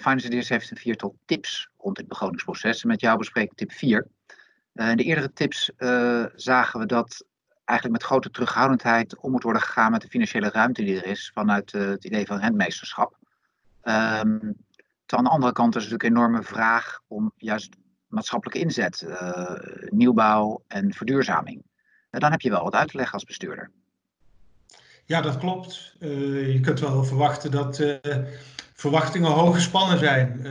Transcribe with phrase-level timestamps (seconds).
[0.00, 2.82] Finance Ideas heeft een viertal tips rond dit begrotingsproces.
[2.82, 4.06] En met jou bespreek ik tip 4.
[4.74, 7.24] Uh, in de eerdere tips uh, zagen we dat
[7.64, 11.30] eigenlijk met grote terughoudendheid om moet worden gegaan met de financiële ruimte die er is
[11.34, 13.16] vanuit het idee van rentmeesterschap.
[13.82, 14.56] Um,
[15.06, 19.06] aan de andere kant is het natuurlijk een enorme vraag om juist maatschappelijke inzet,
[19.90, 21.62] nieuwbouw en verduurzaming.
[22.10, 23.70] dan heb je wel wat uit te leggen als bestuurder.
[25.04, 25.96] Ja, dat klopt.
[25.98, 27.78] je kunt wel verwachten dat
[28.82, 30.36] verwachtingen hoog gespannen zijn.
[30.38, 30.44] Uh,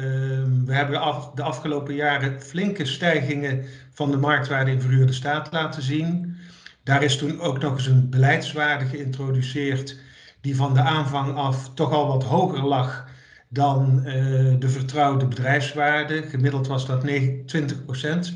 [0.65, 1.01] we hebben
[1.35, 6.37] de afgelopen jaren flinke stijgingen van de marktwaarde in verhuurde staat laten zien.
[6.83, 9.97] Daar is toen ook nog eens een beleidswaarde geïntroduceerd
[10.41, 13.05] die van de aanvang af toch al wat hoger lag
[13.49, 14.13] dan uh,
[14.59, 16.23] de vertrouwde bedrijfswaarde.
[16.23, 17.01] Gemiddeld was dat
[17.45, 18.33] 20 procent.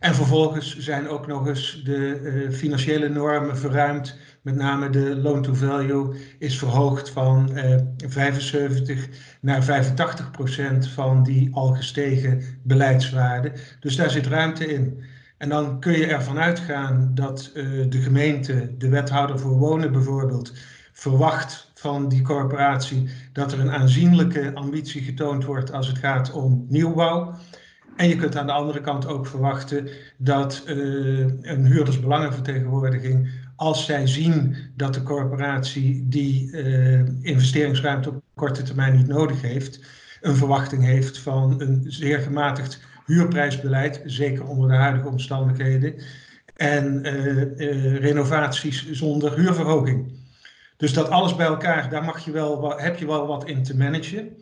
[0.00, 5.42] En vervolgens zijn ook nog eens de uh, financiële normen verruimd met name de loan
[5.42, 7.76] to value is verhoogd van eh,
[8.06, 9.08] 75
[9.40, 13.52] naar 85 procent van die al gestegen beleidswaarde.
[13.80, 15.04] Dus daar zit ruimte in.
[15.38, 20.52] En dan kun je ervan uitgaan dat uh, de gemeente, de wethouder voor wonen bijvoorbeeld,
[20.92, 26.66] verwacht van die corporatie dat er een aanzienlijke ambitie getoond wordt als het gaat om
[26.68, 27.34] nieuwbouw.
[27.98, 34.06] En je kunt aan de andere kant ook verwachten dat uh, een huurdersbelangenvertegenwoordiging als zij
[34.06, 39.80] zien dat de corporatie die uh, investeringsruimte op korte termijn niet nodig heeft,
[40.20, 45.94] een verwachting heeft van een zeer gematigd huurprijsbeleid, zeker onder de huidige omstandigheden,
[46.56, 50.12] en uh, renovaties zonder huurverhoging.
[50.76, 53.76] Dus dat alles bij elkaar, daar mag je wel, heb je wel wat in te
[53.76, 54.36] managen.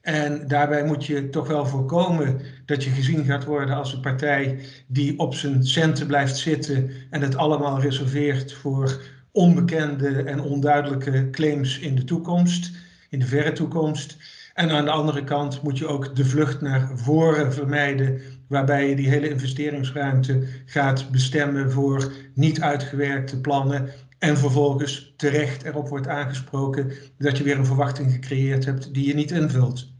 [0.00, 4.58] En daarbij moet je toch wel voorkomen dat je gezien gaat worden als een partij
[4.86, 9.00] die op zijn centen blijft zitten en het allemaal reserveert voor
[9.32, 12.70] onbekende en onduidelijke claims in de toekomst,
[13.08, 14.16] in de verre toekomst.
[14.54, 18.96] En aan de andere kant moet je ook de vlucht naar voren vermijden, waarbij je
[18.96, 23.90] die hele investeringsruimte gaat bestemmen voor niet uitgewerkte plannen.
[24.18, 29.14] En vervolgens terecht erop wordt aangesproken dat je weer een verwachting gecreëerd hebt die je
[29.14, 29.92] niet invult.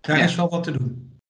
[0.00, 0.24] Daar ja.
[0.24, 1.20] is wel wat te doen.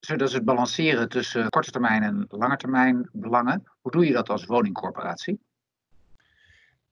[0.00, 3.62] Dat is het balanceren tussen korte termijn en lange termijn belangen.
[3.80, 5.40] Hoe doe je dat als woningcorporatie?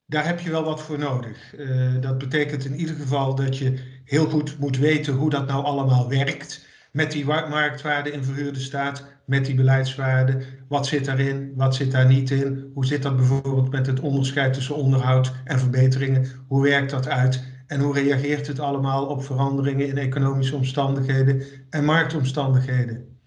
[0.05, 1.55] Daar heb je wel wat voor nodig.
[1.55, 5.63] Uh, dat betekent in ieder geval dat je heel goed moet weten hoe dat nou
[5.63, 6.67] allemaal werkt.
[6.91, 10.41] Met die marktwaarde in verhuurde staat, met die beleidswaarde.
[10.67, 12.71] Wat zit daarin, wat zit daar niet in?
[12.73, 16.25] Hoe zit dat bijvoorbeeld met het onderscheid tussen onderhoud en verbeteringen?
[16.47, 17.43] Hoe werkt dat uit?
[17.67, 23.19] En hoe reageert het allemaal op veranderingen in economische omstandigheden en marktomstandigheden?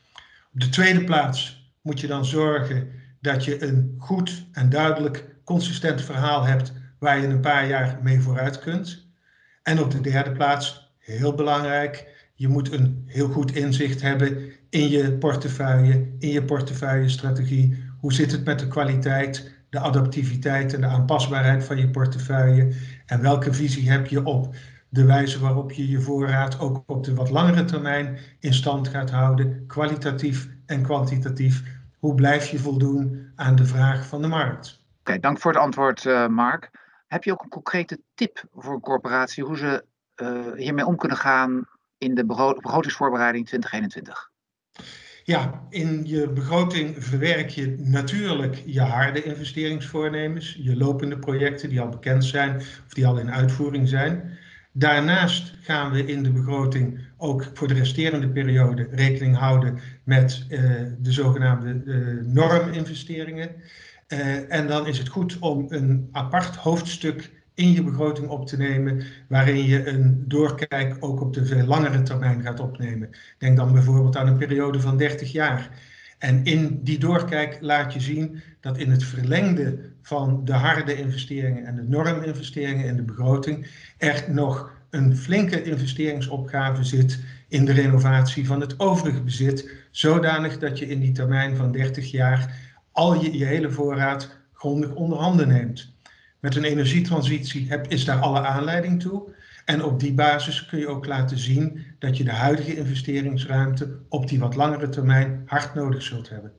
[0.54, 2.88] Op de tweede plaats moet je dan zorgen
[3.20, 8.20] dat je een goed en duidelijk consistent verhaal hebt waar je een paar jaar mee
[8.20, 9.06] vooruit kunt.
[9.62, 14.88] En op de derde plaats, heel belangrijk, je moet een heel goed inzicht hebben in
[14.88, 17.84] je portefeuille, in je portefeuillestrategie.
[18.00, 22.74] Hoe zit het met de kwaliteit, de adaptiviteit en de aanpasbaarheid van je portefeuille?
[23.06, 24.54] En welke visie heb je op
[24.88, 29.10] de wijze waarop je je voorraad ook op de wat langere termijn in stand gaat
[29.10, 31.62] houden, kwalitatief en kwantitatief?
[31.98, 34.84] Hoe blijf je voldoen aan de vraag van de markt?
[35.00, 36.70] Oké, dank voor het antwoord, uh, Mark.
[37.06, 39.84] Heb je ook een concrete tip voor een corporatie hoe ze
[40.22, 41.68] uh, hiermee om kunnen gaan
[42.04, 44.30] in de begrotingsvoorbereiding 2021?
[45.24, 51.88] Ja, in je begroting verwerk je natuurlijk je harde investeringsvoornemens, je lopende projecten die al
[51.88, 54.38] bekend zijn of die al in uitvoering zijn.
[54.72, 60.60] Daarnaast gaan we in de begroting ook voor de resterende periode rekening houden met uh,
[60.98, 63.50] de zogenaamde uh, norminvesteringen.
[64.08, 68.56] Uh, en dan is het goed om een apart hoofdstuk in je begroting op te
[68.56, 73.10] nemen, waarin je een doorkijk ook op de veel langere termijn gaat opnemen.
[73.38, 75.70] Denk dan bijvoorbeeld aan een periode van 30 jaar.
[76.18, 81.64] En in die doorkijk laat je zien dat in het verlengde van de harde investeringen
[81.64, 83.66] en de norminvesteringen in de begroting
[83.98, 90.78] er nog een flinke investeringsopgave zit in de renovatie van het overige bezit, zodanig dat
[90.78, 92.54] je in die termijn van 30 jaar
[92.92, 95.93] al je, je hele voorraad grondig onder handen neemt.
[96.44, 99.34] Met een energietransitie is daar alle aanleiding toe.
[99.64, 104.28] En op die basis kun je ook laten zien dat je de huidige investeringsruimte op
[104.28, 106.52] die wat langere termijn hard nodig zult hebben.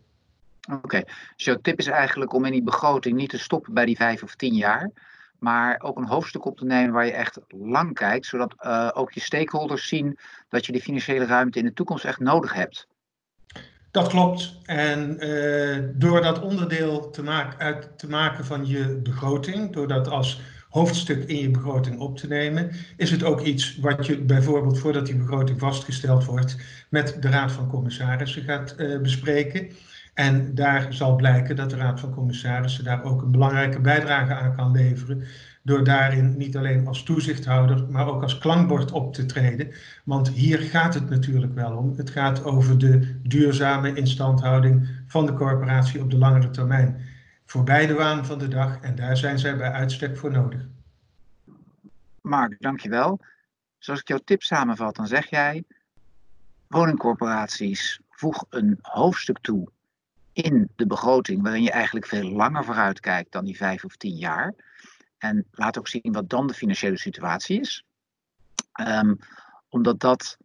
[0.72, 1.02] Oké,
[1.36, 4.24] dus jouw tip is eigenlijk om in die begroting niet te stoppen bij die vijf
[4.24, 4.92] of tien jaar,
[5.40, 9.12] maar ook een hoofdstuk op te nemen waar je echt lang kijkt, zodat uh, ook
[9.12, 10.18] je stakeholders zien
[10.50, 12.88] dat je die financiële ruimte in de toekomst echt nodig hebt.
[13.96, 14.56] Dat klopt.
[14.66, 20.08] En uh, door dat onderdeel te, maken, uit te maken van je begroting, door dat
[20.08, 22.72] als hoofdstuk in je begroting op te nemen.
[22.98, 26.58] Is het ook iets wat je bijvoorbeeld voordat die begroting vastgesteld wordt
[26.90, 29.70] met de Raad van Commissarissen gaat uh, bespreken?
[30.16, 34.56] En daar zal blijken dat de Raad van Commissarissen daar ook een belangrijke bijdrage aan
[34.56, 35.24] kan leveren.
[35.64, 39.74] Door daarin niet alleen als toezichthouder, maar ook als klankbord op te treden.
[40.04, 41.94] Want hier gaat het natuurlijk wel om.
[41.98, 47.02] Het gaat over de duurzame instandhouding van de corporatie op de langere termijn.
[47.46, 50.62] Voorbij de waan van de dag en daar zijn zij bij uitstek voor nodig.
[52.22, 53.20] Mark, dankjewel.
[53.78, 55.64] Zoals ik jouw tip samenvat, dan zeg jij:
[56.68, 59.74] woningcorporaties voeg een hoofdstuk toe
[60.36, 64.16] in de begroting waarin je eigenlijk veel langer vooruit kijkt dan die vijf of tien
[64.16, 64.54] jaar.
[65.18, 67.86] En laat ook zien wat dan de financiële situatie is.
[68.88, 69.18] Um,
[69.70, 70.38] omdat dat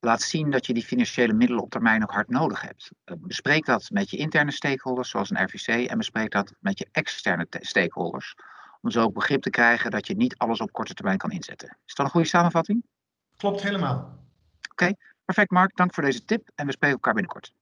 [0.00, 2.90] laat zien dat je die financiële middelen op termijn ook hard nodig hebt.
[3.04, 6.88] Uh, bespreek dat met je interne stakeholders, zoals een RVC, en bespreek dat met je
[6.92, 8.34] externe stakeholders.
[8.80, 11.76] Om zo ook begrip te krijgen dat je niet alles op korte termijn kan inzetten.
[11.86, 12.84] Is dat een goede samenvatting?
[13.36, 13.96] Klopt helemaal.
[13.96, 15.76] Oké, okay, perfect Mark.
[15.76, 17.54] Dank voor deze tip en we spreken elkaar binnenkort.